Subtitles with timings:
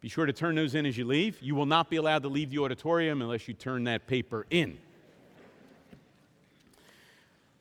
[0.00, 1.40] Be sure to turn those in as you leave.
[1.42, 4.78] You will not be allowed to leave the auditorium unless you turn that paper in.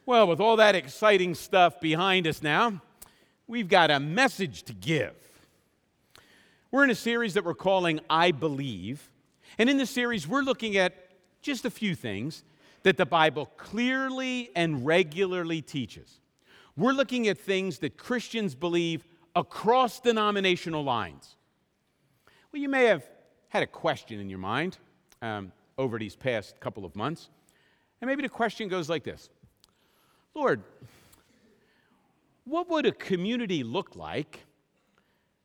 [0.06, 2.82] Well, with all that exciting stuff behind us now,
[3.46, 5.14] we've got a message to give.
[6.72, 9.12] We're in a series that we're calling I Believe.
[9.58, 10.94] And in this series, we're looking at
[11.42, 12.44] just a few things
[12.84, 16.22] that the Bible clearly and regularly teaches.
[16.78, 21.36] We're looking at things that Christians believe across denominational lines.
[22.52, 23.04] Well, you may have
[23.50, 24.80] had a question in your mind
[25.22, 27.30] um, over these past couple of months.
[28.02, 29.30] And maybe the question goes like this
[30.34, 30.64] Lord,
[32.46, 34.46] what would a community look like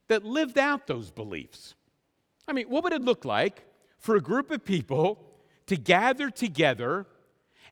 [0.07, 1.75] that lived out those beliefs?
[2.47, 3.63] I mean, what would it look like
[3.99, 5.19] for a group of people
[5.67, 7.05] to gather together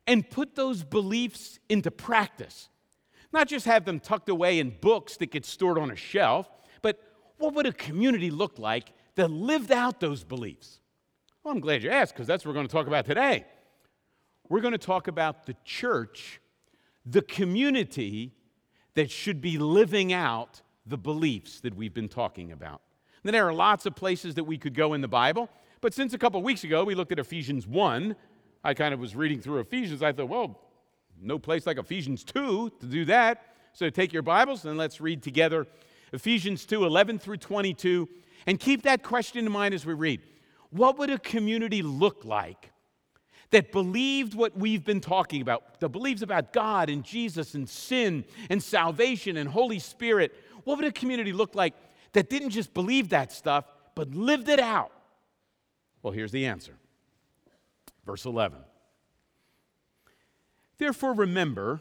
[0.06, 2.68] and put those beliefs into practice?
[3.32, 6.48] Not just have them tucked away in books that get stored on a shelf,
[6.82, 7.00] but
[7.38, 10.80] what would a community look like that lived out those beliefs?
[11.42, 13.44] Well, I'm glad you asked because that's what we're going to talk about today.
[14.48, 16.40] We're going to talk about the church,
[17.04, 18.32] the community
[18.94, 22.80] that should be living out the beliefs that we've been talking about.
[23.24, 25.48] Now, there are lots of places that we could go in the Bible,
[25.80, 28.14] but since a couple weeks ago we looked at Ephesians 1,
[28.62, 30.02] I kind of was reading through Ephesians.
[30.02, 30.60] I thought, well,
[31.20, 33.54] no place like Ephesians 2 to do that.
[33.72, 35.66] So take your Bibles and let's read together
[36.12, 38.08] Ephesians 2 11 through 22
[38.46, 40.20] and keep that question in mind as we read.
[40.70, 42.70] What would a community look like
[43.50, 48.24] that believed what we've been talking about, that believes about God and Jesus and sin
[48.50, 50.34] and salvation and Holy Spirit?
[50.64, 51.74] What would a community look like
[52.12, 54.90] that didn't just believe that stuff, but lived it out?
[56.02, 56.74] Well, here's the answer.
[58.04, 58.58] Verse 11.
[60.78, 61.80] Therefore, remember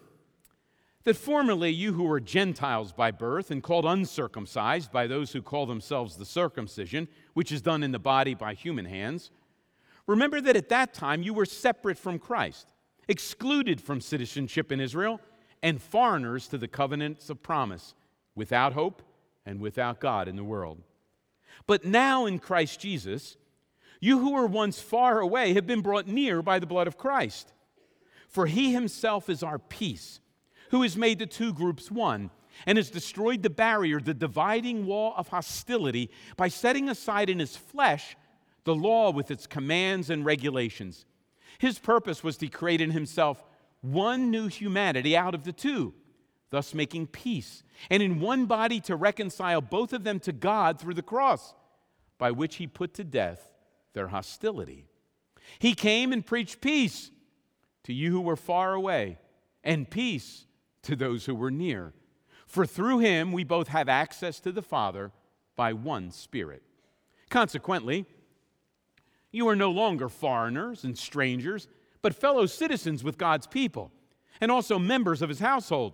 [1.04, 5.66] that formerly you who were Gentiles by birth and called uncircumcised by those who call
[5.66, 9.31] themselves the circumcision, which is done in the body by human hands,
[10.08, 12.74] remember that at that time you were separate from Christ,
[13.08, 15.19] excluded from citizenship in Israel,
[15.62, 17.96] and foreigners to the covenants of promise,
[18.35, 19.02] without hope
[19.46, 20.81] and without God in the world.
[21.68, 23.38] But now in Christ Jesus,
[24.00, 27.53] you who were once far away have been brought near by the blood of Christ.
[28.28, 30.20] For he himself is our peace
[30.73, 32.31] who has made the two groups one
[32.66, 37.56] and has destroyed the barrier, the dividing wall of hostility, by setting aside in his
[37.56, 38.17] flesh
[38.63, 41.06] the law with its commands and regulations.
[41.59, 43.45] His purpose was to create in himself
[43.81, 45.94] one new humanity out of the two,
[46.50, 47.61] thus making peace,
[47.91, 51.53] and in one body to reconcile both of them to God through the cross,
[52.17, 53.51] by which he put to death
[53.94, 54.88] their hostility.
[55.59, 57.11] He came and preached peace
[57.84, 59.19] to you who were far away,
[59.63, 60.47] and peace
[60.84, 61.94] to those who were near.
[62.46, 65.12] For through him we both have access to the Father
[65.56, 66.64] by one Spirit.
[67.30, 68.06] Consequently,
[69.32, 71.68] you are no longer foreigners and strangers,
[72.02, 73.92] but fellow citizens with God's people,
[74.40, 75.94] and also members of his household,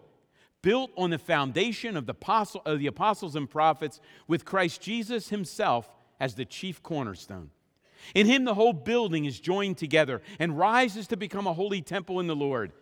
[0.61, 5.29] built on the foundation of the, apostle, of the apostles and prophets, with Christ Jesus
[5.29, 5.89] himself
[6.19, 7.51] as the chief cornerstone.
[8.13, 12.19] In him, the whole building is joined together and rises to become a holy temple
[12.19, 12.73] in the Lord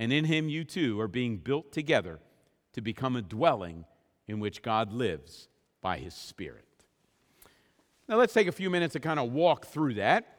[0.00, 2.20] and in him you too are being built together
[2.72, 3.84] to become a dwelling
[4.26, 5.48] in which God lives
[5.82, 6.64] by his Spirit.
[8.08, 10.38] Now, let's take a few minutes to kind of walk through that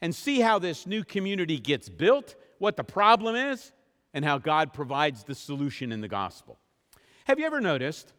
[0.00, 3.70] and see how this new community gets built, what the problem is,
[4.14, 6.58] and how God provides the solution in the gospel.
[7.26, 8.14] Have you ever noticed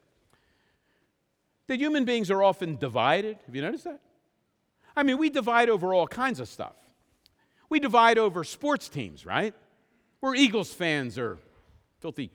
[1.66, 3.40] that human beings are often divided?
[3.48, 4.00] Have you noticed that?
[4.96, 6.76] I mean, we divide over all kinds of stuff.
[7.68, 9.56] We divide over sports teams, right?
[10.22, 11.38] We're Eagles fans or
[12.00, 12.32] filthy,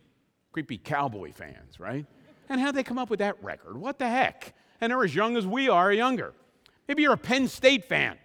[0.53, 2.07] creepy cowboy fans, right?
[2.49, 3.77] And how'd they come up with that record?
[3.77, 4.55] What the heck?
[4.81, 6.33] And they're as young as we are, younger.
[6.87, 8.17] Maybe you're a Penn State fan.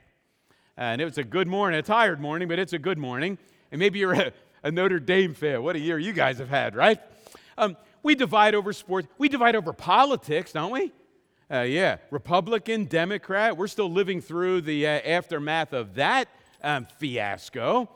[0.75, 3.39] And it's a good morning, a tired morning, but it's a good morning.
[3.71, 4.31] And maybe you're a,
[4.63, 5.63] a Notre Dame fan.
[5.63, 6.99] What a year you guys have had, right?
[7.57, 9.07] Um, we divide over sports.
[9.17, 10.91] We divide over politics, don't we?
[11.51, 13.57] Uh, yeah, Republican, Democrat.
[13.57, 16.27] We're still living through the uh, aftermath of that
[16.61, 17.89] um, fiasco.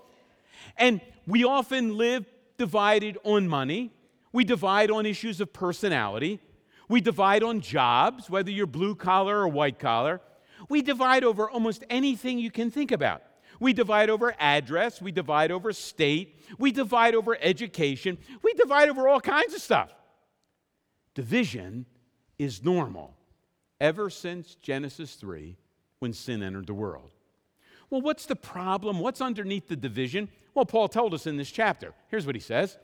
[0.77, 2.25] And we often live
[2.57, 3.91] divided on money.
[4.33, 6.39] We divide on issues of personality.
[6.87, 10.21] We divide on jobs, whether you're blue collar or white collar.
[10.69, 13.23] We divide over almost anything you can think about.
[13.59, 15.01] We divide over address.
[15.01, 16.35] We divide over state.
[16.57, 18.17] We divide over education.
[18.41, 19.93] We divide over all kinds of stuff.
[21.13, 21.85] Division
[22.37, 23.15] is normal
[23.79, 25.57] ever since Genesis 3
[25.99, 27.11] when sin entered the world.
[27.89, 28.99] Well, what's the problem?
[28.99, 30.29] What's underneath the division?
[30.53, 31.93] Well, Paul told us in this chapter.
[32.09, 32.77] Here's what he says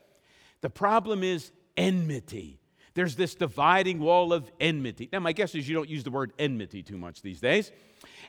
[0.62, 2.60] The problem is enmity.
[2.94, 5.10] there's this dividing wall of enmity.
[5.12, 7.72] Now, my guess is you don't use the word enmity too much these days.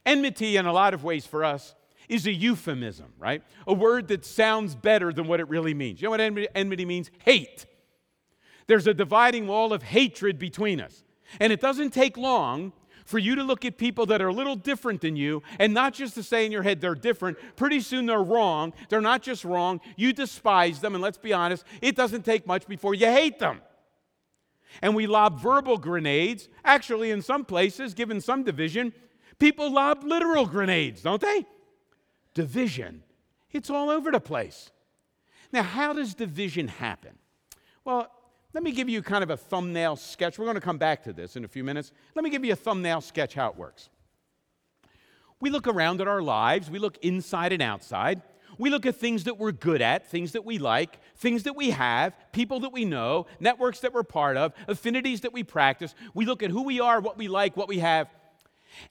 [0.04, 1.74] Enmity, in a lot of ways for us,
[2.08, 3.42] is a euphemism, right?
[3.66, 6.00] A word that sounds better than what it really means.
[6.00, 7.10] You know what enmity means?
[7.24, 7.66] Hate.
[8.66, 11.04] There's a dividing wall of hatred between us.
[11.40, 12.72] And it doesn't take long
[13.08, 15.94] for you to look at people that are a little different than you and not
[15.94, 17.38] just to say in your head they're different.
[17.56, 18.74] Pretty soon they're wrong.
[18.90, 19.80] They're not just wrong.
[19.96, 20.94] You despise them.
[20.94, 23.62] And let's be honest, it doesn't take much before you hate them.
[24.82, 26.50] And we lob verbal grenades.
[26.62, 28.92] Actually, in some places, given some division,
[29.38, 31.46] people lob literal grenades, don't they?
[32.34, 33.02] Division.
[33.50, 34.70] It's all over the place.
[35.50, 37.16] Now, how does division happen?
[37.86, 38.10] Well,
[38.58, 40.36] let me give you kind of a thumbnail sketch.
[40.36, 41.92] We're going to come back to this in a few minutes.
[42.16, 43.88] Let me give you a thumbnail sketch how it works.
[45.40, 48.20] We look around at our lives, we look inside and outside.
[48.58, 51.70] We look at things that we're good at, things that we like, things that we
[51.70, 55.94] have, people that we know, networks that we're part of, affinities that we practice.
[56.12, 58.08] We look at who we are, what we like, what we have,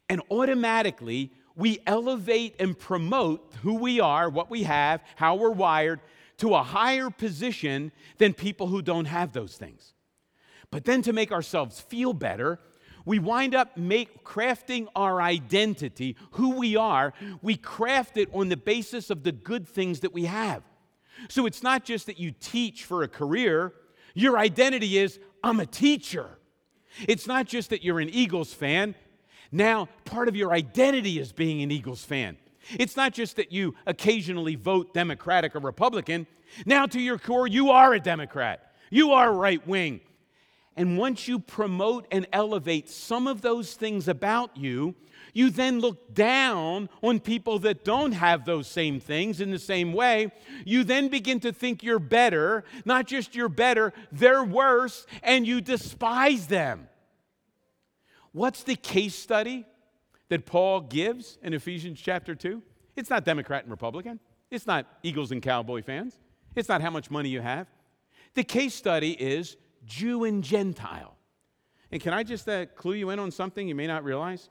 [0.08, 6.00] and automatically we elevate and promote who we are, what we have, how we're wired
[6.38, 9.94] to a higher position than people who don't have those things.
[10.72, 12.60] But then to make ourselves feel better,
[13.06, 18.58] we wind up make, crafting our identity, who we are, we craft it on the
[18.58, 20.62] basis of the good things that we have.
[21.30, 23.74] So it's not just that you teach for a career,
[24.14, 26.38] your identity is, I'm a teacher.
[27.08, 28.94] It's not just that you're an Eagles fan.
[29.52, 32.38] Now, part of your identity is being an Eagles fan.
[32.72, 36.28] It's not just that you occasionally vote Democratic or Republican.
[36.66, 38.74] Now, to your core, you are a Democrat.
[38.90, 40.02] You are right wing.
[40.76, 44.94] And once you promote and elevate some of those things about you,
[45.34, 49.92] you then look down on people that don't have those same things in the same
[49.92, 50.32] way.
[50.66, 52.64] You then begin to think you're better.
[52.86, 56.90] Not just you're better, they're worse, and you despise them.
[58.32, 59.66] What's the case study
[60.30, 62.62] that Paul gives in Ephesians chapter 2?
[62.96, 64.20] It's not Democrat and Republican.
[64.50, 66.18] It's not Eagles and Cowboy fans.
[66.56, 67.68] It's not how much money you have.
[68.34, 71.16] The case study is Jew and Gentile.
[71.92, 74.50] And can I just uh, clue you in on something you may not realize?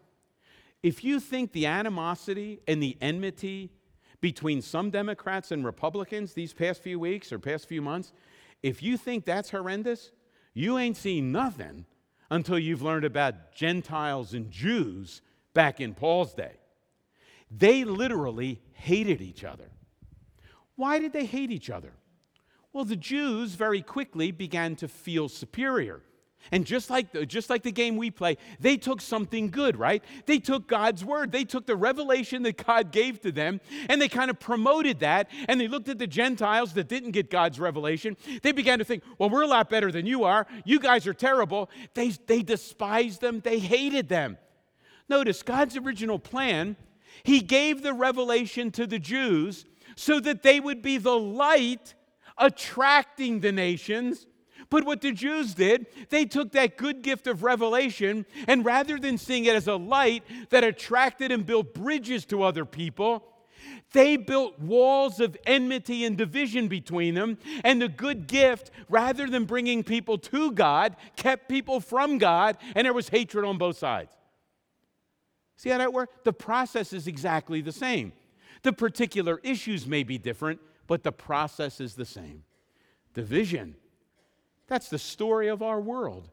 [0.82, 3.72] If you think the animosity and the enmity
[4.20, 8.12] between some Democrats and Republicans these past few weeks or past few months,
[8.62, 10.12] if you think that's horrendous,
[10.55, 11.84] you ain't seen nothing
[12.31, 15.22] until you've learned about Gentiles and Jews
[15.56, 16.53] back in Paul's day.
[17.50, 19.70] They literally hated each other.
[20.76, 21.94] Why did they hate each other?
[22.75, 26.03] Well, the Jews very quickly began to feel superior.
[26.53, 30.05] And just like, the, just like the game we play, they took something good, right?
[30.26, 31.32] They took God's word.
[31.32, 35.31] They took the revelation that God gave to them and they kind of promoted that.
[35.49, 38.19] And they looked at the Gentiles that didn't get God's revelation.
[38.43, 40.47] They began to think, well, we're a lot better than you are.
[40.67, 41.70] You guys are terrible.
[41.94, 44.37] They, they despised them, they hated them.
[45.08, 46.76] Notice God's original plan,
[47.23, 49.64] He gave the revelation to the Jews
[49.97, 51.94] so that they would be the light
[52.38, 54.26] attracting the nations.
[54.69, 59.17] But what the Jews did, they took that good gift of revelation, and rather than
[59.17, 63.25] seeing it as a light that attracted and built bridges to other people,
[63.93, 67.38] they built walls of enmity and division between them.
[67.62, 72.85] And the good gift, rather than bringing people to God, kept people from God, and
[72.85, 74.12] there was hatred on both sides.
[75.56, 76.15] See how that works?
[76.25, 78.13] The process is exactly the same.
[78.63, 82.44] The particular issues may be different, but the process is the same.
[83.15, 83.77] Division.
[84.67, 86.29] That's the story of our world.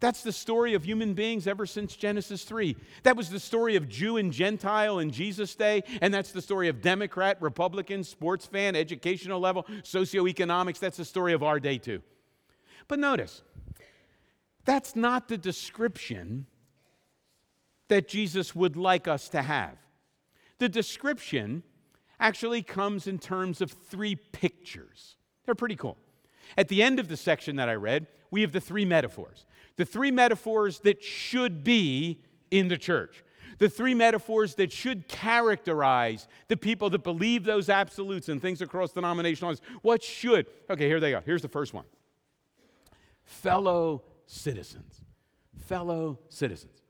[0.00, 2.76] That's the story of human beings ever since Genesis 3.
[3.02, 6.68] That was the story of Jew and Gentile in Jesus' day, and that's the story
[6.68, 10.78] of Democrat, Republican, sports fan, educational level, socioeconomics.
[10.78, 12.00] That's the story of our day, too.
[12.86, 13.42] But notice,
[14.64, 16.46] that's not the description
[17.88, 19.76] that Jesus would like us to have.
[20.58, 21.62] The description
[22.20, 25.16] actually comes in terms of three pictures.
[25.44, 25.96] They're pretty cool.
[26.56, 29.46] At the end of the section that I read, we have the three metaphors.
[29.76, 33.24] The three metaphors that should be in the church.
[33.58, 38.92] The three metaphors that should characterize the people that believe those absolutes and things across
[38.92, 39.60] denominational lines.
[39.82, 40.46] What should?
[40.70, 41.22] Okay, here they go.
[41.24, 41.84] Here's the first one
[43.24, 45.02] fellow citizens.
[45.66, 46.82] Fellow citizens.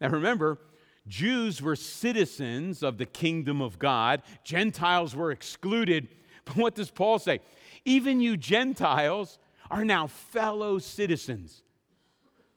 [0.00, 0.58] Now remember,
[1.06, 6.08] Jews were citizens of the kingdom of God, Gentiles were excluded.
[6.44, 7.40] But what does Paul say?
[7.84, 9.38] Even you Gentiles
[9.70, 11.62] are now fellow citizens.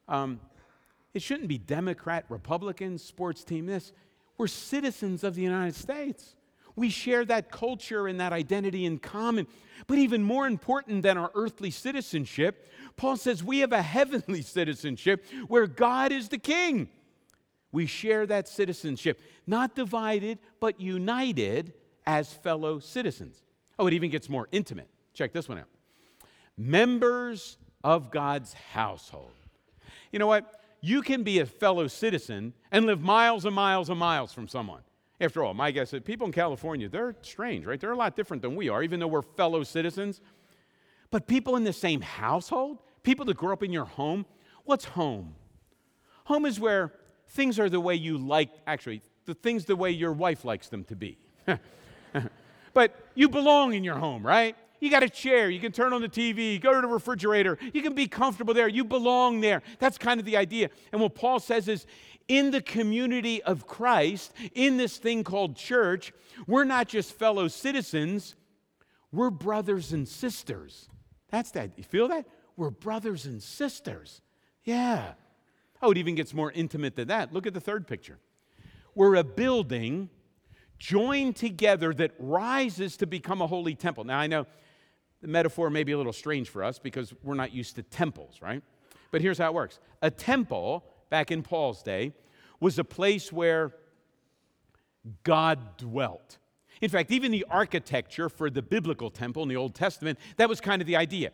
[0.07, 0.39] Um,
[1.13, 3.91] it shouldn't be Democrat, Republican, sports team, this.
[4.37, 6.35] We're citizens of the United States.
[6.75, 9.47] We share that culture and that identity in common.
[9.87, 15.25] But even more important than our earthly citizenship, Paul says we have a heavenly citizenship
[15.47, 16.89] where God is the king.
[17.71, 21.73] We share that citizenship, not divided, but united
[22.05, 23.43] as fellow citizens.
[23.79, 24.89] Oh, it even gets more intimate.
[25.13, 25.67] Check this one out
[26.57, 29.31] members of God's household.
[30.11, 30.61] You know what?
[30.81, 34.81] You can be a fellow citizen and live miles and miles and miles from someone.
[35.19, 37.79] After all, my guess is people in California, they're strange, right?
[37.79, 40.19] They're a lot different than we are, even though we're fellow citizens.
[41.11, 44.25] But people in the same household, people that grew up in your home,
[44.65, 45.35] what's home?
[46.25, 46.93] Home is where
[47.31, 50.83] things are the way you like, actually, the things the way your wife likes them
[50.85, 51.17] to be.
[52.73, 54.55] but you belong in your home, right?
[54.79, 57.83] You got a chair, you can turn on the TV, go to the refrigerator, you
[57.83, 59.61] can be comfortable there, you belong there.
[59.79, 60.69] That's kind of the idea.
[60.91, 61.85] And what Paul says is
[62.27, 66.13] in the community of Christ, in this thing called church,
[66.47, 68.35] we're not just fellow citizens,
[69.11, 70.89] we're brothers and sisters.
[71.29, 71.77] That's that.
[71.77, 72.25] You feel that?
[72.57, 74.21] We're brothers and sisters.
[74.63, 75.13] Yeah.
[75.81, 77.33] Oh, it even gets more intimate than that.
[77.33, 78.19] Look at the third picture.
[78.93, 80.09] We're a building
[80.77, 84.03] joined together that rises to become a holy temple.
[84.03, 84.45] Now, I know
[85.21, 88.41] the metaphor may be a little strange for us because we're not used to temples,
[88.41, 88.63] right?
[89.11, 92.13] But here's how it works a temple back in Paul's day,
[92.59, 93.73] was a place where
[95.23, 96.39] God dwelt.
[96.79, 100.59] In fact, even the architecture for the biblical temple in the Old Testament, that was
[100.59, 101.31] kind of the idea.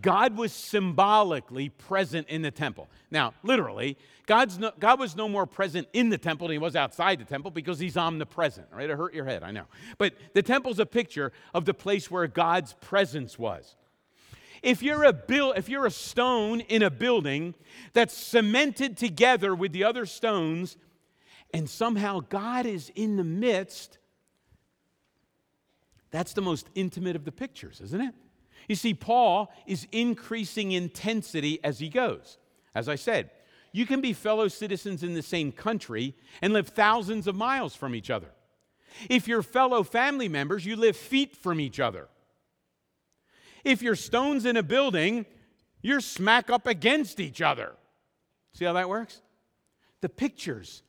[0.00, 2.88] God was symbolically present in the temple.
[3.10, 6.76] Now, literally, God's no, God was no more present in the temple than he was
[6.76, 8.90] outside the temple because he's omnipresent, right?
[8.90, 9.66] It hurt your head, I know.
[9.98, 13.76] But the temple's a picture of the place where God's presence was.
[14.62, 17.54] If you're a bil- if you're a stone in a building
[17.92, 20.76] that's cemented together with the other stones
[21.54, 23.98] and somehow God is in the midst,
[26.10, 28.14] that's the most intimate of the pictures, isn't it?
[28.68, 32.38] You see, Paul is increasing intensity as he goes.
[32.74, 33.30] As I said,
[33.72, 37.94] you can be fellow citizens in the same country and live thousands of miles from
[37.94, 38.28] each other.
[39.10, 42.08] If you're fellow family members, you live feet from each other.
[43.64, 45.26] If you're stones in a building,
[45.82, 47.74] you're smack up against each other.
[48.54, 49.20] See how that works?
[50.00, 50.82] The pictures,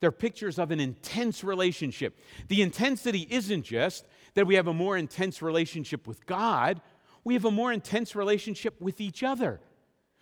[0.00, 2.18] they're pictures of an intense relationship.
[2.48, 6.80] The intensity isn't just that we have a more intense relationship with God,
[7.24, 9.60] we have a more intense relationship with each other.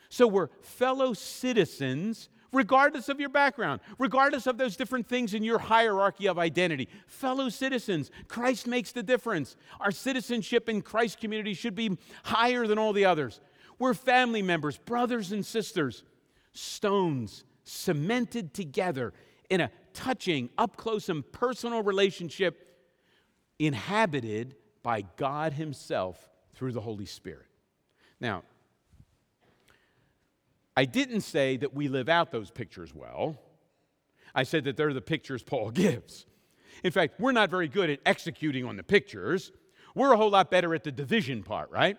[0.08, 5.58] So we're fellow citizens regardless of your background, regardless of those different things in your
[5.58, 6.88] hierarchy of identity.
[7.06, 9.56] Fellow citizens, Christ makes the difference.
[9.80, 13.40] Our citizenship in Christ's community should be higher than all the others.
[13.78, 16.04] We're family members, brothers and sisters,
[16.52, 19.12] stones cemented together
[19.48, 22.68] in a touching, up close, and personal relationship
[23.58, 27.46] inhabited by God Himself through the Holy Spirit.
[28.20, 28.42] Now,
[30.76, 33.38] I didn't say that we live out those pictures well.
[34.34, 36.26] I said that they're the pictures Paul gives.
[36.82, 39.52] In fact, we're not very good at executing on the pictures.
[39.94, 41.98] We're a whole lot better at the division part, right?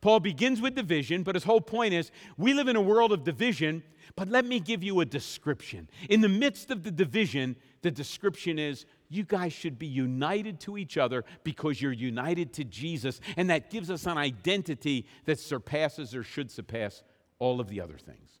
[0.00, 3.24] Paul begins with division, but his whole point is we live in a world of
[3.24, 3.82] division,
[4.14, 5.88] but let me give you a description.
[6.08, 10.76] In the midst of the division, the description is you guys should be united to
[10.76, 16.14] each other because you're united to Jesus, and that gives us an identity that surpasses
[16.14, 17.02] or should surpass
[17.38, 18.40] all of the other things.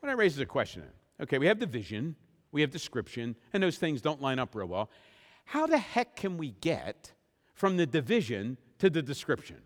[0.00, 0.84] When I raise a question,
[1.20, 2.16] okay, we have the vision,
[2.52, 4.90] we have description, and those things don't line up real well.
[5.44, 7.12] How the heck can we get
[7.54, 9.56] from the division to the description?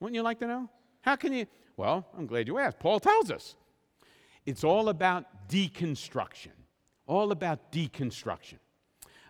[0.00, 0.70] Wouldn't you like to know?
[1.00, 1.46] How can you?
[1.76, 2.78] Well, I'm glad you asked.
[2.78, 3.56] Paul tells us.
[4.44, 6.52] It's all about deconstruction.
[7.06, 8.58] All about deconstruction.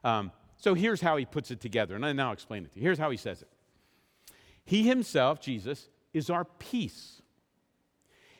[0.09, 2.83] Um, so here's how he puts it together, and I now explain it to you.
[2.83, 3.49] Here's how he says it
[4.65, 7.23] He himself, Jesus, is our peace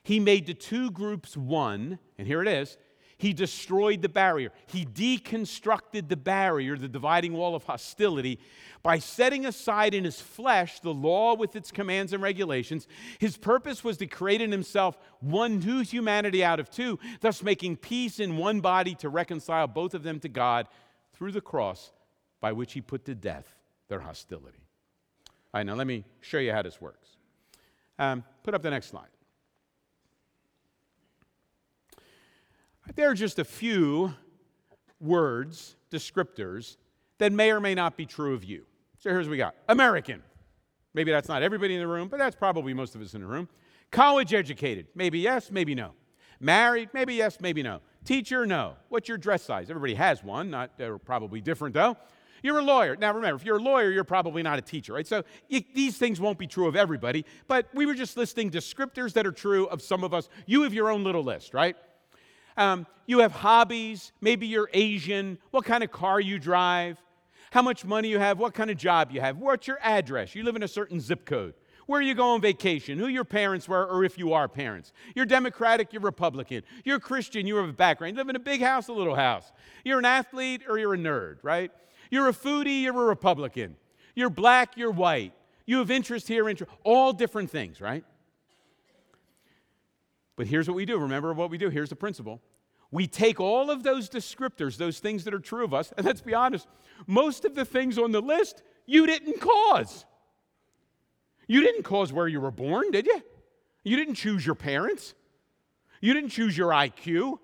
[0.09, 2.79] he made the two groups one, and here it is.
[3.19, 4.53] He destroyed the barrier.
[4.67, 8.39] He deconstructed the barrier, the dividing wall of hostility,
[8.83, 12.89] by setting aside in his flesh the law with its commands and regulations.
[13.19, 17.77] His purpose was to create in himself one new humanity out of two, thus making
[17.77, 20.69] peace in one body to reconcile both of them to God
[21.19, 21.91] through the cross
[22.41, 23.57] by which he put to death
[23.89, 24.63] their hostility.
[25.53, 27.09] All right, now let me show you how this works.
[27.99, 29.09] Um, put up the next slide.
[32.95, 34.15] There are just a few
[35.01, 36.77] words, descriptors,
[37.19, 38.65] that may or may not be true of you.
[38.99, 40.23] So here's what we got American.
[40.95, 43.27] Maybe that's not everybody in the room, but that's probably most of us in the
[43.27, 43.49] room.
[43.91, 44.87] College educated.
[44.95, 45.93] Maybe yes, maybe no.
[46.41, 46.91] Married.
[46.93, 47.81] Maybe yes, maybe no.
[48.09, 48.47] Teacher.
[48.47, 48.73] No.
[48.89, 49.69] What's your dress size?
[49.69, 50.49] Everybody has one.
[50.49, 51.95] Not they're probably different though.
[52.43, 52.97] You're a lawyer.
[52.97, 55.07] Now, remember, if you're a lawyer, you're probably not a teacher, right?
[55.07, 59.13] So you, these things won't be true of everybody, but we were just listing descriptors
[59.13, 60.31] that are true of some of us.
[60.47, 61.77] You have your own little list, right?
[62.57, 64.13] Um, you have hobbies.
[64.23, 65.37] Maybe you're Asian.
[65.51, 66.97] What kind of car you drive?
[67.51, 68.39] How much money you have?
[68.39, 69.37] What kind of job you have?
[69.37, 70.35] What's your address?
[70.35, 71.53] You live in a certain zip code.
[71.89, 72.99] Where you go on vacation?
[72.99, 74.93] Who your parents were, or if you are parents.
[75.15, 76.63] You're Democratic, you're Republican.
[76.85, 78.13] You're Christian, you have a background.
[78.13, 79.51] You live in a big house, a little house.
[79.87, 81.71] You're an athlete, or you're a nerd, right?
[82.11, 83.75] You're a foodie, you're a Republican.
[84.15, 85.33] You're black, you're white.
[85.65, 88.05] You have interest here, interest, all different things, right?
[90.37, 90.99] But here's what we do.
[90.99, 91.71] Remember what we do.
[91.71, 92.43] Here's the principle.
[92.91, 96.21] We take all of those descriptors, those things that are true of us, and let's
[96.21, 96.69] be honest,
[97.07, 100.05] most of the things on the list you didn't cause.
[101.49, 103.21] You didn't cause where you were born, did you?
[103.83, 105.15] You didn't choose your parents.
[106.01, 107.39] You didn't choose your IQ.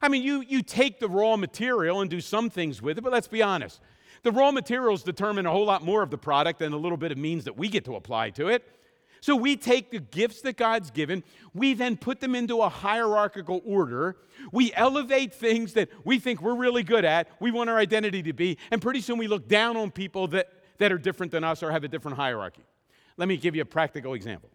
[0.00, 3.12] I mean, you, you take the raw material and do some things with it, but
[3.12, 3.80] let's be honest.
[4.22, 7.12] The raw materials determine a whole lot more of the product than a little bit
[7.12, 8.66] of means that we get to apply to it.
[9.20, 13.60] So we take the gifts that God's given, we then put them into a hierarchical
[13.66, 14.16] order.
[14.50, 18.32] We elevate things that we think we're really good at, we want our identity to
[18.32, 21.62] be, and pretty soon we look down on people that, that are different than us
[21.62, 22.64] or have a different hierarchy.
[23.20, 24.48] Let me give you a practical example.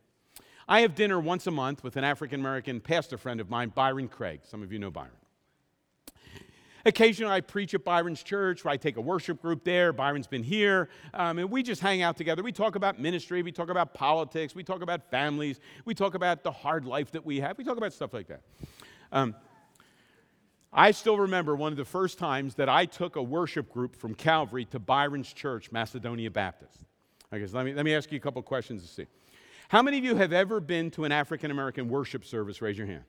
[0.67, 4.07] I have dinner once a month with an African American pastor friend of mine, Byron
[4.07, 4.39] Craig.
[4.43, 5.11] Some of you know Byron.
[6.83, 9.93] Occasionally, I preach at Byron's church, where I take a worship group there.
[9.93, 12.41] Byron's been here, um, and we just hang out together.
[12.41, 16.43] We talk about ministry, we talk about politics, we talk about families, we talk about
[16.43, 18.41] the hard life that we have, we talk about stuff like that.
[19.11, 19.35] Um,
[20.73, 24.15] I still remember one of the first times that I took a worship group from
[24.15, 26.79] Calvary to Byron's church, Macedonia Baptist.
[27.33, 29.05] Okay, so let me, let me ask you a couple questions to see.
[29.69, 32.61] How many of you have ever been to an African American worship service?
[32.61, 33.03] Raise your hand.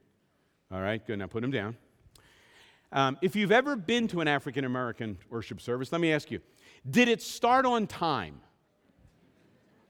[0.72, 1.18] All right, good.
[1.18, 1.76] Now put them down.
[2.92, 6.40] Um, if you've ever been to an African American worship service, let me ask you
[6.88, 8.40] did it start on time?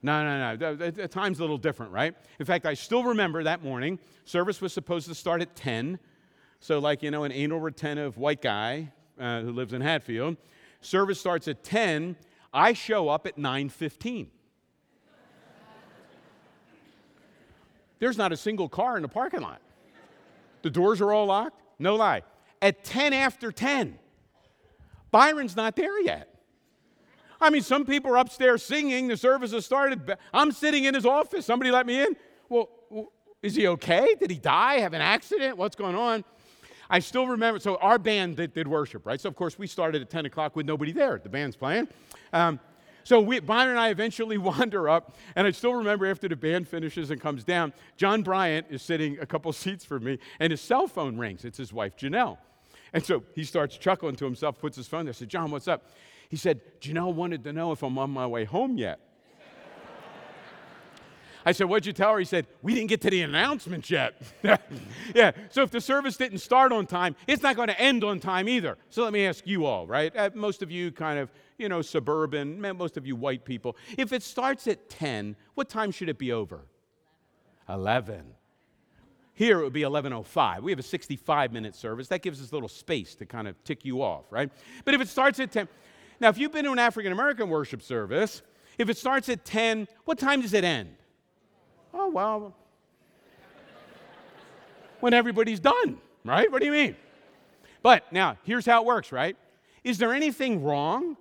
[0.01, 0.75] No, no, no.
[0.75, 2.15] The, the, time's a little different, right?
[2.39, 5.99] In fact, I still remember that morning, service was supposed to start at 10.
[6.59, 10.37] So, like, you know, an anal retentive white guy uh, who lives in Hatfield,
[10.81, 12.15] service starts at 10.
[12.53, 14.27] I show up at 9:15.
[17.99, 19.61] There's not a single car in the parking lot.
[20.61, 21.61] The doors are all locked.
[21.79, 22.23] No lie.
[22.61, 23.97] At 10 after 10,
[25.11, 26.33] Byron's not there yet.
[27.39, 29.07] I mean, some people are upstairs singing.
[29.07, 30.17] The service has started.
[30.33, 31.45] I'm sitting in his office.
[31.45, 32.15] Somebody let me in.
[32.49, 32.69] Well,
[33.41, 34.15] is he okay?
[34.15, 34.79] Did he die?
[34.79, 35.57] Have an accident?
[35.57, 36.23] What's going on?
[36.89, 39.19] I still remember, so our band did, did, worship, right?
[39.19, 41.19] So, of course, we started at 10 o'clock with nobody there.
[41.21, 41.87] The band's playing.
[42.31, 42.59] Um,
[43.03, 46.67] so we, Byron and I eventually wander up, and I still remember after the band
[46.67, 50.61] finishes and comes down, John Bryant is sitting a couple seats from me, and his
[50.61, 51.45] cell phone rings.
[51.45, 52.37] It's his wife, Janelle.
[52.93, 55.13] And so he starts chuckling to himself, puts his phone there.
[55.13, 55.89] Said, John, what's up?
[56.29, 58.99] He said, Janelle wanted to know if I'm on my way home yet.
[61.47, 62.19] I said, What'd you tell her?
[62.19, 64.21] He said, We didn't get to the announcement yet.
[65.15, 68.19] yeah, so if the service didn't start on time, it's not going to end on
[68.19, 68.77] time either.
[68.89, 70.13] So let me ask you all, right?
[70.13, 73.77] Uh, most of you kind of, you know, suburban, most of you white people.
[73.97, 76.65] If it starts at 10, what time should it be over?
[77.69, 78.25] 11.
[79.33, 80.63] Here it would be 11:05.
[80.63, 82.09] We have a 65 minute service.
[82.09, 84.51] That gives us a little space to kind of tick you off, right?
[84.83, 85.69] But if it starts at 10,
[86.19, 88.41] now if you've been to an African American worship service,
[88.77, 90.97] if it starts at 10, what time does it end?
[91.99, 92.53] Oh, well,
[94.99, 96.51] when everybody's done, right?
[96.51, 96.95] What do you mean?
[97.81, 99.35] But now, here's how it works, right?
[99.83, 101.17] Is there anything wrong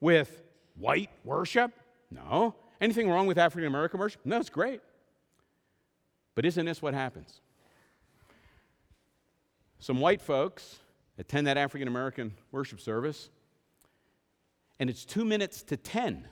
[0.00, 0.42] with
[0.76, 1.72] white worship?
[2.10, 2.54] No.
[2.80, 4.20] Anything wrong with African American worship?
[4.24, 4.80] No, it's great.
[6.34, 7.40] But isn't this what happens?
[9.78, 10.78] Some white folks
[11.18, 13.30] attend that African American worship service,
[14.78, 16.26] and it's two minutes to 10.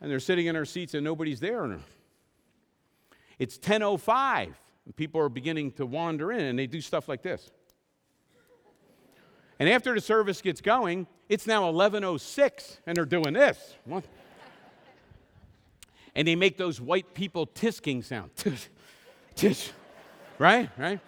[0.00, 1.78] And they're sitting in their seats and nobody's there.
[3.38, 4.54] It's 10:05.
[4.84, 7.50] And people are beginning to wander in and they do stuff like this.
[9.58, 13.76] And after the service gets going, it's now 11:06 and they're doing this.
[16.14, 18.34] and they make those white people tisking sound.
[18.36, 18.68] Tish,
[19.34, 19.72] tish.
[20.38, 20.70] Right?
[20.78, 21.00] Right?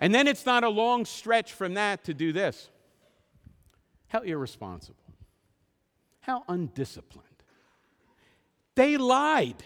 [0.00, 2.68] And then it's not a long stretch from that to do this.
[4.08, 4.96] How irresponsible.
[6.20, 7.28] How undisciplined.
[8.74, 9.64] They lied.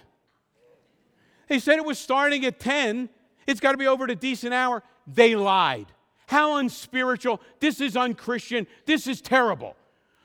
[1.49, 3.09] They said it was starting at 10.
[3.47, 4.83] It's got to be over at a decent hour.
[5.07, 5.87] They lied.
[6.27, 7.41] How unspiritual.
[7.61, 8.67] This is unchristian.
[8.85, 9.77] This is terrible.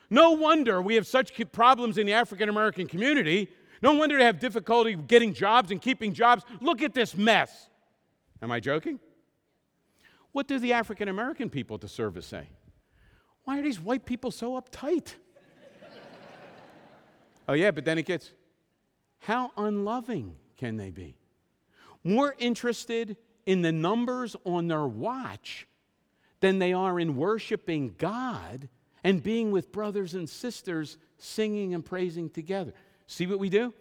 [0.10, 3.50] No wonder we have such problems in the African American community.
[3.82, 6.44] No wonder they have difficulty getting jobs and keeping jobs.
[6.60, 7.70] Look at this mess.
[8.42, 9.00] Am I joking?
[10.32, 12.48] What do the African American people at the service say?
[13.44, 15.16] Why are these white people so uptight?
[17.50, 18.32] oh, yeah, but then it gets
[19.20, 21.16] how unloving can they be?
[22.04, 25.68] More interested in the numbers on their watch
[26.40, 28.70] than they are in worshiping God
[29.04, 32.74] and being with brothers and sisters singing and praising together.
[33.08, 33.74] See what we do?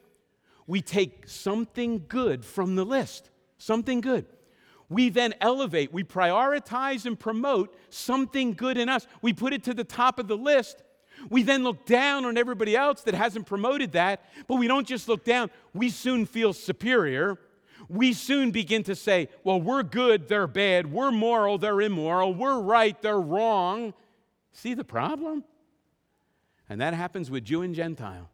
[0.67, 4.25] We take something good from the list, something good.
[4.89, 9.07] We then elevate, we prioritize and promote something good in us.
[9.21, 10.83] We put it to the top of the list.
[11.29, 15.09] We then look down on everybody else that hasn't promoted that, but we don't just
[15.09, 15.51] look down.
[15.75, 17.39] We soon feel superior.
[17.89, 20.91] We soon begin to say, well, we're good, they're bad.
[20.93, 22.33] We're moral, they're immoral.
[22.33, 23.95] We're right, they're wrong.
[24.53, 25.45] See the problem?
[26.69, 28.31] And that happens with Jew and Gentile.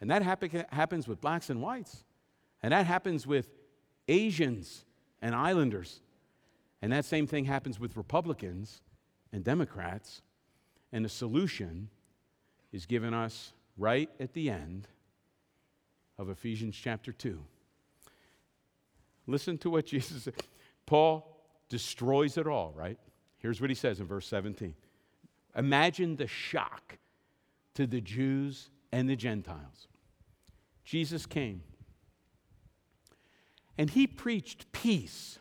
[0.00, 2.04] And that happen, happens with blacks and whites.
[2.62, 3.48] And that happens with
[4.08, 4.84] Asians
[5.22, 6.00] and islanders.
[6.82, 8.80] And that same thing happens with Republicans
[9.32, 10.22] and Democrats.
[10.92, 11.88] And the solution
[12.72, 14.88] is given us right at the end
[16.18, 17.38] of Ephesians chapter 2.
[19.26, 20.34] Listen to what Jesus said.
[20.86, 21.26] Paul
[21.68, 22.98] destroys it all, right?
[23.38, 24.74] Here's what he says in verse 17.
[25.56, 26.98] Imagine the shock
[27.74, 29.88] to the Jews and the Gentiles.
[30.84, 31.62] Jesus came
[33.78, 35.38] and he preached peace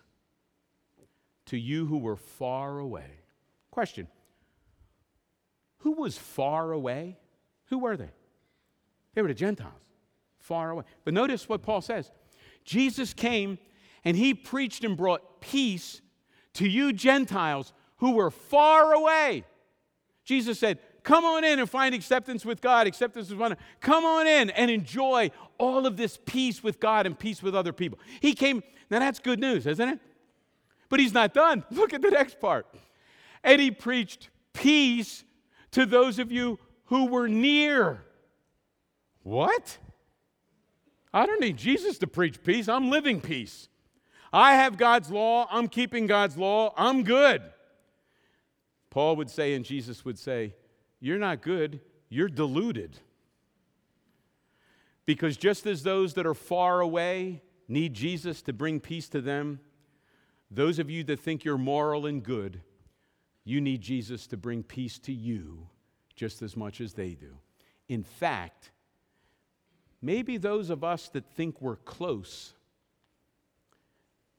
[1.48, 3.20] to you who were far away.
[3.72, 4.08] Question
[5.80, 7.18] Who was far away?
[7.66, 8.12] Who were they?
[9.14, 9.74] They were the Gentiles,
[10.40, 10.84] far away.
[11.04, 12.12] But notice what Paul says
[12.64, 13.58] Jesus came
[14.04, 16.02] and he preached and brought peace
[16.54, 19.44] to you Gentiles who were far away.
[20.24, 23.56] Jesus said, Come on in and find acceptance with God, acceptance with one.
[23.80, 27.74] Come on in and enjoy all of this peace with God and peace with other
[27.74, 27.98] people.
[28.22, 28.62] He came,
[28.92, 30.00] now that's good news, isn't it?
[30.90, 31.64] But he's not done.
[31.72, 32.68] Look at the next part.
[33.44, 35.24] And he preached peace
[35.72, 38.04] to those of you who were near.
[39.24, 39.78] What?
[41.14, 42.68] I don't need Jesus to preach peace.
[42.68, 43.70] I'm living peace.
[44.32, 45.48] I have God's law.
[45.52, 46.74] I'm keeping God's law.
[46.78, 47.42] I'm good.
[48.90, 50.56] Paul would say, and Jesus would say,
[51.00, 51.80] you're not good,
[52.10, 52.98] you're deluded.
[55.06, 59.60] Because just as those that are far away need Jesus to bring peace to them,
[60.52, 62.62] those of you that think you're moral and good,
[63.44, 65.68] you need Jesus to bring peace to you
[66.16, 67.38] just as much as they do.
[67.88, 68.72] In fact,
[70.02, 72.54] maybe those of us that think we're close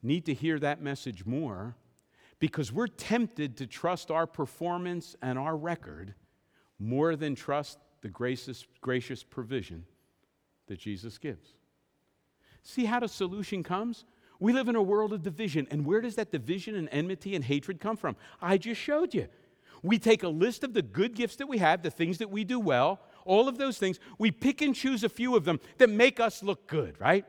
[0.03, 1.75] need to hear that message more
[2.39, 6.15] because we're tempted to trust our performance and our record
[6.79, 9.85] more than trust the gracious, gracious provision
[10.67, 11.55] that Jesus gives.
[12.63, 14.05] See how the solution comes?
[14.41, 15.69] We live in a world of division.
[15.71, 18.17] And where does that division and enmity and hatred come from?
[18.41, 19.29] I just showed you.
[19.83, 22.45] We take a list of the good gifts that we have, the things that we
[22.45, 23.99] do well, all of those things.
[24.19, 27.25] We pick and choose a few of them that make us look good, right?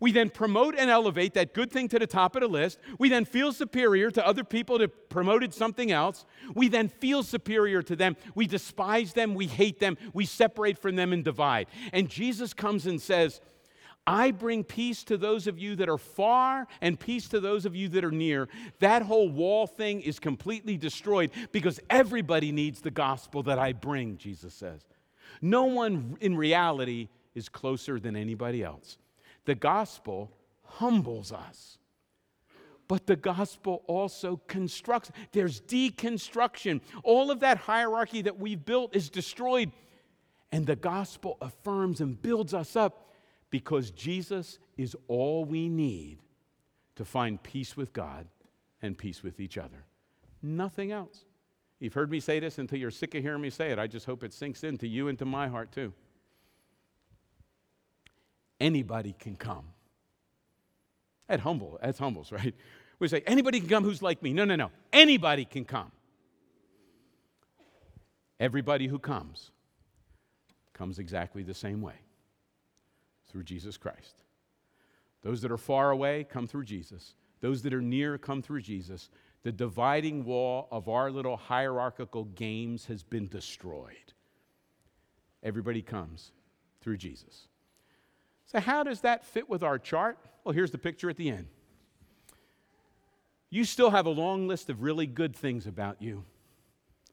[0.00, 2.78] We then promote and elevate that good thing to the top of the list.
[2.98, 6.26] We then feel superior to other people that promoted something else.
[6.54, 8.16] We then feel superior to them.
[8.34, 9.34] We despise them.
[9.34, 9.96] We hate them.
[10.12, 11.68] We separate from them and divide.
[11.92, 13.40] And Jesus comes and says,
[14.06, 17.74] I bring peace to those of you that are far and peace to those of
[17.74, 18.48] you that are near.
[18.80, 24.18] That whole wall thing is completely destroyed because everybody needs the gospel that I bring,
[24.18, 24.84] Jesus says.
[25.40, 28.98] No one in reality is closer than anybody else.
[29.46, 30.30] The gospel
[30.62, 31.78] humbles us.
[32.86, 35.10] But the gospel also constructs.
[35.32, 36.82] There's deconstruction.
[37.02, 39.72] All of that hierarchy that we've built is destroyed.
[40.52, 43.08] And the gospel affirms and builds us up
[43.50, 46.18] because Jesus is all we need
[46.96, 48.26] to find peace with God
[48.82, 49.84] and peace with each other.
[50.42, 51.24] Nothing else.
[51.80, 53.78] You've heard me say this until you're sick of hearing me say it.
[53.78, 55.92] I just hope it sinks into you and to my heart too
[58.60, 59.66] anybody can come.
[61.28, 62.54] At humble, that's humbles, right?
[62.98, 64.32] We say, anybody can come who's like me.
[64.32, 64.70] No, no, no.
[64.92, 65.90] Anybody can come.
[68.40, 69.50] Everybody who comes
[70.72, 71.94] comes exactly the same way
[73.34, 74.22] through Jesus Christ.
[75.22, 77.16] Those that are far away come through Jesus.
[77.40, 79.10] Those that are near come through Jesus.
[79.42, 84.12] The dividing wall of our little hierarchical games has been destroyed.
[85.42, 86.30] Everybody comes
[86.80, 87.48] through Jesus.
[88.46, 90.16] So, how does that fit with our chart?
[90.44, 91.48] Well, here's the picture at the end.
[93.50, 96.22] You still have a long list of really good things about you.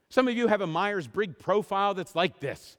[0.10, 2.78] Some of you have a Myers Briggs profile that's like this.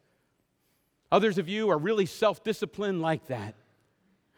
[1.13, 3.55] Others of you are really self disciplined like that.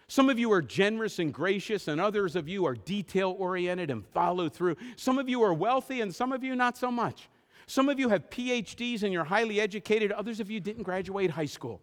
[0.08, 4.04] Some of you are generous and gracious, and others of you are detail oriented and
[4.08, 4.76] follow through.
[4.96, 7.30] Some of you are wealthy, and some of you not so much.
[7.66, 11.46] Some of you have PhDs and you're highly educated, others of you didn't graduate high
[11.46, 11.80] school.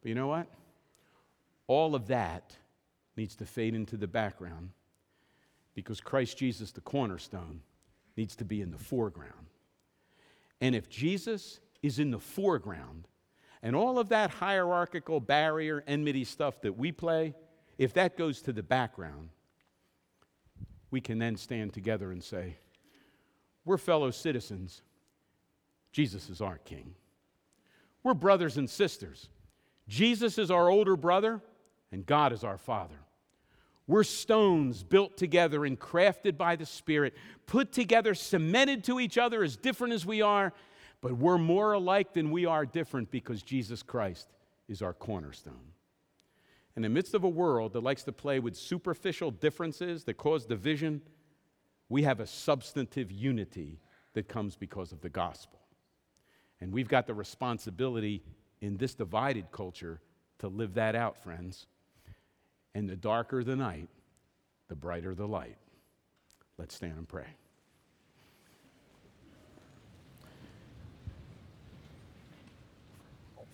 [0.00, 0.46] But you know what?
[1.66, 2.56] All of that
[3.16, 4.70] needs to fade into the background
[5.74, 7.60] because Christ Jesus, the cornerstone,
[8.16, 9.48] needs to be in the foreground.
[10.60, 13.08] And if Jesus is in the foreground,
[13.66, 17.34] and all of that hierarchical barrier, enmity stuff that we play,
[17.78, 19.30] if that goes to the background,
[20.92, 22.58] we can then stand together and say,
[23.64, 24.82] We're fellow citizens.
[25.90, 26.94] Jesus is our King.
[28.04, 29.30] We're brothers and sisters.
[29.88, 31.40] Jesus is our older brother,
[31.90, 33.00] and God is our Father.
[33.88, 37.14] We're stones built together and crafted by the Spirit,
[37.46, 40.52] put together, cemented to each other as different as we are,
[41.06, 44.26] but we're more alike than we are different because Jesus Christ
[44.66, 45.70] is our cornerstone.
[46.74, 50.46] In the midst of a world that likes to play with superficial differences that cause
[50.46, 51.00] division,
[51.88, 53.78] we have a substantive unity
[54.14, 55.60] that comes because of the gospel.
[56.60, 58.24] And we've got the responsibility
[58.60, 60.00] in this divided culture
[60.40, 61.68] to live that out, friends.
[62.74, 63.88] And the darker the night,
[64.66, 65.58] the brighter the light.
[66.58, 67.26] Let's stand and pray.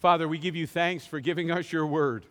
[0.02, 2.26] Father, we give you thanks for giving us your word.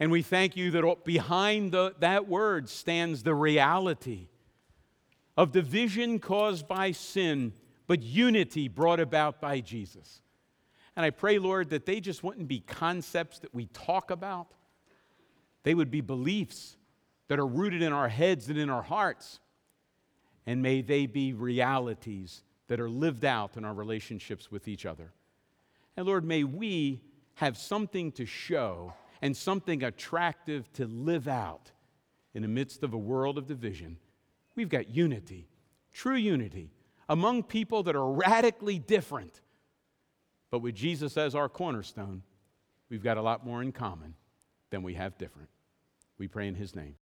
[0.00, 4.26] And we thank you that behind the, that word stands the reality
[5.36, 7.52] of division caused by sin,
[7.86, 10.20] but unity brought about by Jesus.
[10.96, 14.48] And I pray, Lord, that they just wouldn't be concepts that we talk about,
[15.62, 16.76] they would be beliefs
[17.28, 19.38] that are rooted in our heads and in our hearts.
[20.44, 25.12] And may they be realities that are lived out in our relationships with each other.
[25.96, 27.00] And Lord, may we
[27.34, 31.72] have something to show and something attractive to live out
[32.34, 33.96] in the midst of a world of division.
[34.54, 35.48] We've got unity,
[35.92, 36.70] true unity,
[37.08, 39.40] among people that are radically different.
[40.50, 42.22] But with Jesus as our cornerstone,
[42.90, 44.14] we've got a lot more in common
[44.70, 45.48] than we have different.
[46.18, 46.95] We pray in his name.